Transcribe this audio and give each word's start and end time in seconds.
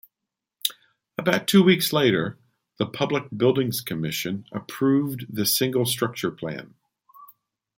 About 1.19 1.45
two 1.45 1.61
weeks 1.61 1.93
later, 1.93 2.39
the 2.79 2.87
Public 2.87 3.25
Buildings 3.37 3.81
Commission 3.81 4.47
approved 4.51 5.27
the 5.29 5.45
single 5.45 5.85
structure 5.85 6.31
plan. 6.31 6.73